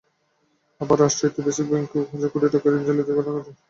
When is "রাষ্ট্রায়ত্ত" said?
0.99-1.37